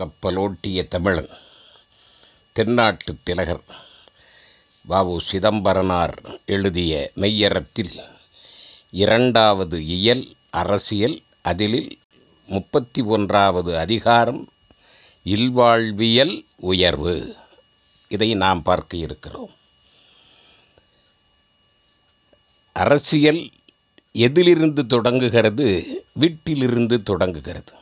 [0.00, 1.28] கப்பலோட்டிய தமிழன்
[2.52, 3.62] தென்னாட்டு திலகர்
[4.86, 8.02] பாபு சிதம்பரனார் எழுதிய மெய்யறத்தில்
[8.90, 11.98] இரண்டாவது இயல் அரசியல் அதிலில்
[12.46, 14.48] முப்பத்தி ஒன்றாவது அதிகாரம்
[15.24, 17.36] இல்வாழ்வியல் உயர்வு.
[18.08, 19.50] இதை நாம் பார்க்க இருக்கிறோம்.
[22.72, 23.50] அரசியல்
[24.12, 25.68] எதிலிருந்து தொடங்குகிறது
[26.12, 27.72] வீட்டிலிருந்து தொடங்குகிறது.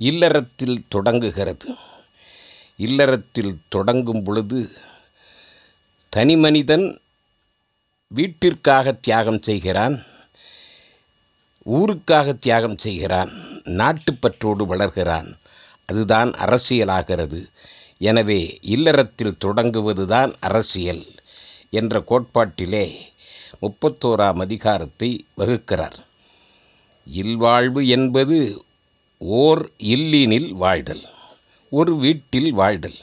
[0.00, 1.68] இல்லறத்தில் தொடங்குகிறது.
[2.76, 4.60] இல்லறத்தில் தொடங்கும் பொழுது
[6.12, 6.86] தனி மனிதன்
[8.10, 9.96] வீட்டிற்காக தியாகம் செய்கிறான்
[11.66, 13.30] ஊருக்காக தியாகம் செய்கிறான்
[13.80, 15.28] நாட்டுப்பற்றோடு வளர்கிறான்.
[15.88, 17.40] அதுதான் அரசியலாகிறது.
[18.00, 18.40] எனவே
[18.74, 21.04] இல்லறத்தில் தொடங்குவதுதான் அரசியல்
[21.70, 22.86] என்ற கோட்பாட்டிலே
[23.62, 25.98] முப்பத்தோராம் அதிகாரத்தை வகுக்கிறார்.
[27.06, 28.38] இல்வாழ்வு என்பது
[29.22, 31.02] ஓர் இல்லினில் வாழ்தல்
[31.70, 32.94] ஒரு வீட்டில் வாழ்தல்.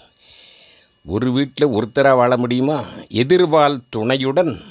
[1.05, 2.85] ஒரு வீட்டில் ஒருத்தராக வாழ முடியுமா?
[3.10, 4.62] எதிர்வாழ் துணையுடன்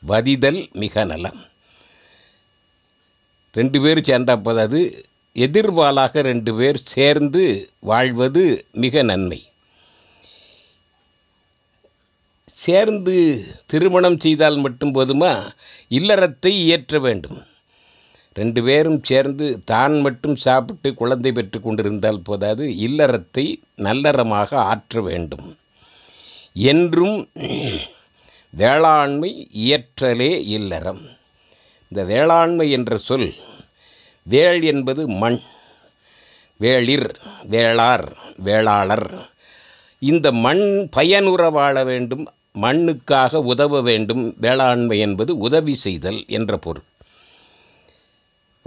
[0.00, 1.44] வதிதல் மிக நலம்.
[3.52, 5.06] ரெண்டு பேர் சேர்ந்தா போதாது.
[5.34, 9.48] எதிர்வாளாக ரெண்டு பேர் சேர்ந்து வாழ்வது மிக நன்மை.
[12.52, 15.50] சேர்ந்து திருமணம் செய்தால் மட்டும் போதுமா?
[15.88, 17.42] இல்லறத்தை இயற்ற வேண்டும்.
[18.38, 23.44] ரெண்டு பேரும் சேர்ந்து தான் மட்டும் சாப்பிட்டு குழந்தை பெற்று கொண்டிருந்தால் போதாது இல்லறத்தை
[23.86, 25.46] நல்லறமாக ஆற்ற வேண்டும்.
[26.72, 27.16] என்றும்
[28.62, 29.30] வேளாண்மை
[29.64, 31.02] இயற்றலே இல்லறம்.
[31.92, 33.30] இந்த வேளாண்மை என்ற சொல்
[34.32, 35.38] வேள் என்பது மண்
[36.60, 37.08] வேளிர்
[37.50, 38.06] வேளார்
[38.46, 39.08] வேளாளர்.
[40.12, 40.64] இந்த மண்
[40.96, 42.24] பயனுற வாழ வேண்டும்
[42.64, 44.24] மண்ணுக்காக உதவ வேண்டும்.
[44.44, 46.86] வேளாண்மை என்பது உதவி செய்தல் என்ற பொருள்.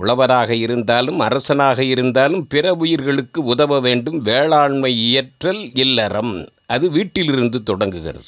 [0.02, 4.22] உழவராக இருந்தாலும் அரசனாக இருந்தாலும் பிற உயிர்களுக்கு உதவ வேண்டும்.
[4.22, 6.50] வேளாண்மை இயற்றல் இல்லறம்.
[6.66, 8.26] அது வீட்டிலிருந்து தொடங்குகிறது.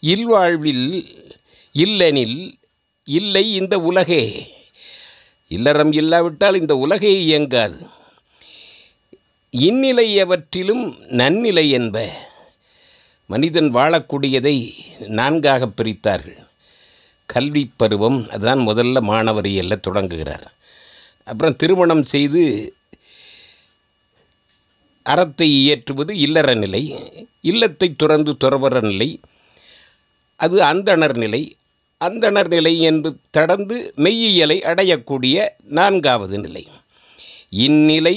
[0.00, 1.04] இல்வாழ்வில்
[1.72, 2.52] இல்லெனில்
[3.04, 4.48] இல்லை இந்த உலகே.
[5.48, 7.86] இல்லறம் இல்லாவிட்டால் இந்த உலகே இயங்காது.
[9.50, 12.12] இந்நிலை எவற்றிலும் நன்னிலை என்ப.
[13.26, 14.74] மனிதன் வாழக்கூடியதை
[15.06, 16.47] நான்காக பிரித்தார்கள்.
[17.32, 20.46] கல்வி பருவம் அதுதான் முதல்ல மாணவரியல்ல தொடங்குகிறார்.
[21.24, 22.42] அப்புறம் திருமணம் செய்து
[25.06, 26.82] அறத்தை இயற்றுவது இல்லற நிலை
[27.50, 29.10] இல்லத்தை துறந்து துறவர நிலை
[30.40, 31.42] அது அந்தணர் நிலை.
[32.00, 35.36] அந்தணர் நிலை என்று கடந்து மெய்யியலை அடையக்கூடிய
[35.78, 36.64] நான்காவது நிலை.
[37.66, 38.16] இந்நிலை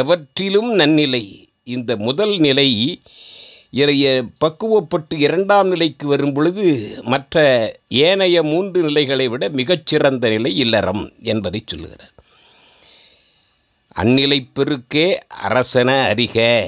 [0.00, 1.24] எவற்றிலும் நன்னிலை.
[1.74, 2.68] இந்த முதல் நிலை
[3.72, 7.36] பக்குவப்பட்டு இரண்டாம் நிலைக்கு வரும் பொழுது மற்ற
[7.88, 12.12] ஏனைய மூன்று நிலைகளை விட மிகச்சிறந்த நிலை இல்லறம் என்பதை சொல்லுகிறார்.
[13.94, 16.66] அந்நிலை பெருக்கே அரசன அறிக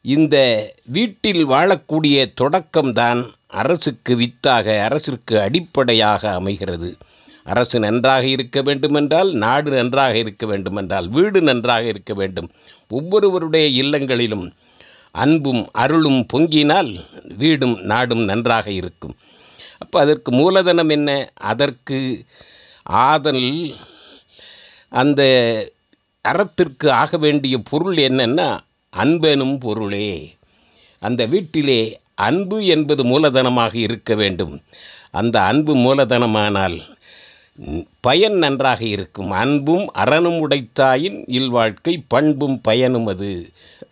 [0.00, 0.36] இந்த
[0.84, 6.96] வீட்டில் வாழக்கூடிய தொடக்கம்தான் அரசுக்கு வித்தாக அரசிற்கு அடிப்படையாக அமைகிறது.
[7.44, 12.50] அரசு நன்றாக இருக்க வேண்டுமென்றால் நாடு நன்றாக இருக்க வேண்டுமென்றால் வீடு நன்றாக இருக்க வேண்டும்.
[12.88, 14.52] ஒவ்வொருவருடைய இல்லங்களிலும்
[15.14, 16.90] அன்பும் அருளும் பொங்கினால்
[17.38, 19.14] வீடும் நாடும் நன்றாக இருக்கும்.
[19.78, 21.10] அப்போ அதற்கு மூலதனம் என்ன?
[21.50, 21.98] அதற்கு
[23.08, 23.46] ஆதல்
[25.02, 25.22] அந்த
[26.24, 28.48] அறத்திற்கு ஆக வேண்டிய பொருள் என்னன்னா
[28.92, 30.08] அன்பெனும் பொருளே.
[31.02, 31.80] அந்த வீட்டிலே
[32.26, 34.54] அன்பு என்பது மூலதனமாக இருக்க வேண்டும்.
[35.10, 36.76] அந்த அன்பு மூலதனமானால்
[38.00, 39.30] பயன் நன்றாக இருக்கும்.
[39.42, 43.32] அன்பும் அறனும் உடைத்தாயின் இல்வாழ்க்கை பண்பும் பயனும் அது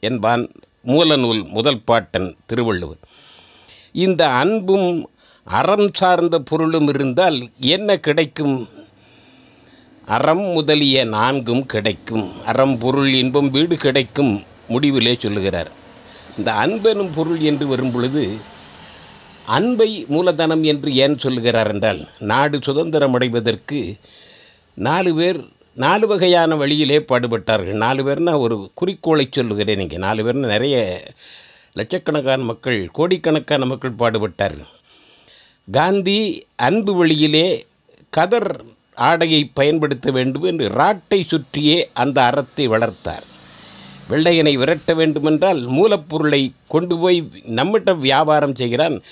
[0.00, 0.44] என்பான்
[0.84, 2.98] மூலநூல் முதல் பாட்டன் திருவள்ளுவர்.
[3.92, 5.10] இந்த அன்பும்
[5.44, 8.68] அறம் சார்ந்த பொருளும் இருந்தால் என்ன கிடைக்கும்?
[10.06, 12.44] அறம் முதலிய நான்கும் கிடைக்கும்.
[12.44, 15.70] அறம் பொருள் இன்பம் வீடு கிடைக்கும் முடிவிலே சொல்லுகிறார்.
[16.38, 18.36] இந்த அன்பெனும் பொருள் என்று வரும் பொழுது
[19.46, 23.96] அன்பை மூலதனம் என்று ஏன் சொல்லுகிறார் என்றால் நாடு சுதந்திரம் அடைவதற்கு
[24.74, 25.40] நாலு பேர்
[25.74, 27.76] நாலு வகையான வழியிலே பாடுபட்டார்கள்.
[27.84, 29.96] நாலு பேர்னா ஒரு குறிக்கோளை சொல்லுகிறேன் இங்கே.
[29.96, 30.76] நாலு பேர்னு நிறைய
[31.72, 34.70] லட்சக்கணக்கான மக்கள் கோடிக்கணக்கான மக்கள் பாடுபட்டார்கள்.
[35.70, 37.66] காந்தி அன்பு வழியிலே
[38.10, 38.64] கதர்
[38.94, 43.24] ஆடையை பயன்படுத்த வேண்டும் என்று ராட்டை சுற்றியே அந்த அறத்தை வளர்த்தார்.
[44.10, 49.02] வெள்ளையனை விரட்ட வேண்டுமென்றால் மூலப்பொருளை கொண்டு போய் நம்மிட்ட வியாபாரம் செய்கிறான்.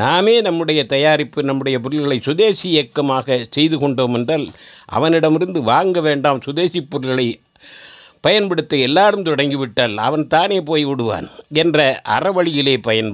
[0.00, 4.46] நாமே நம்முடைய தயாரிப்பு நம்முடைய பொருள்களை சுதேசி இயக்கமாக செய்து கொண்டோம் என்றால்
[4.86, 7.26] அவனிடமிருந்து வாங்க வேண்டாம் சுதேசி பொருள்களை
[8.20, 11.28] பயன்படுத்த எல்லாரும் தொடங்கிவிட்டால் அவன் தானே போய் விடுவான்
[11.62, 13.10] என்ற அறவழியிலே பயன்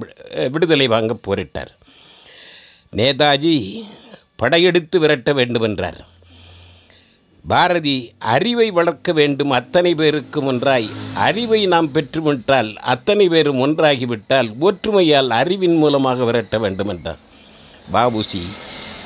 [0.50, 1.72] விடுதலை வாங்க போரிட்டார்.
[2.96, 3.54] நேதாஜி
[4.36, 5.98] படையெடுத்து விரட்ட வேண்டுமென்றார்.
[7.44, 10.88] பாரதி அறிவை வளர்க்க வேண்டும் அத்தனை பேருக்கும் ஒன்றாய்.
[11.14, 17.18] அறிவை நாம் பெற்றுவிட்டால் அத்தனை பேரும் ஒன்றாகிவிட்டால் ஒற்றுமையால் அறிவின் மூலமாக விரட்ட வேண்டும் என்றார்.
[17.92, 18.42] பாபுசி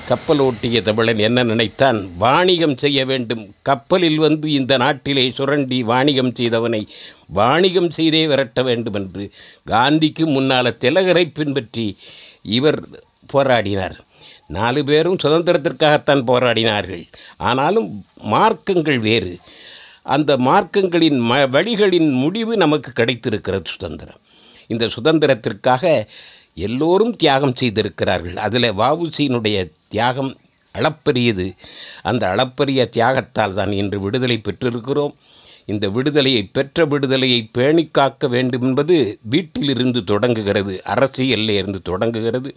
[0.09, 2.09] கப்பலோட்டிய தமிழன் என்ன நினைத்தான்?
[2.19, 3.55] வாணிகம் செய்ய வேண்டும்.
[3.63, 6.87] கப்பலில் வந்து இந்த நாட்டிலே சுரண்டி வாணிகம் செய்தவனை
[7.27, 9.33] வாணிகம் செய்தே விரட்ட வேண்டும் என்று.
[9.71, 11.97] காந்திக்கு முன்னால் திலகரை பின்பற்றி
[12.43, 12.81] இவர்
[13.33, 13.99] போராடினார்.
[14.47, 17.07] நாலு பேரும் சுதந்திரத்திற்காகத்தான் போராடினார்கள்.
[17.37, 19.39] ஆனாலும் மார்க்கங்கள் வேறு.
[20.03, 24.21] அந்த மார்க்கங்களின் ம வழிகளின் முடிவு நமக்கு கிடைத்திருக்கிறது சுதந்திரம்.
[24.67, 26.07] இந்த சுதந்திரத்திற்காக
[26.55, 28.37] எல்லோரும் தியாகம் செய்திருக்கிறார்கள்.
[28.37, 30.37] அதில் வவுசியினுடைய தியாகம்
[30.75, 31.57] அளப்பரியது.
[32.03, 35.15] அந்த அளப்பரிய தியாகத்தால் தான் இன்று விடுதலை பெற்றிருக்கிறோம்.
[35.67, 40.83] இந்த விடுதலையை பெற்ற விடுதலையை பேணி காக்க வேண்டும் என்பது வீட்டிலிருந்து தொடங்குகிறது.
[40.87, 42.53] அரசியலிருந்து தொடங்குகிறது.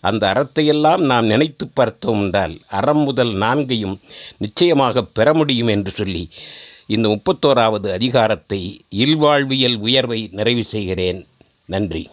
[0.00, 3.96] அந்த அறத்தையெல்லாம் நாம் நினைத்து பார்த்தோம் என்றால் அறம் முதல் நான்கையும்
[4.38, 6.28] நிச்சயமாக பெற முடியும் என்று சொல்லி
[6.86, 8.60] இந்த முப்பத்தோராவது அதிகாரத்தை
[8.90, 11.26] இல்வாழ்வியல் உயர்வை நிறைவு செய்கிறேன்.
[11.64, 12.10] நன்றி.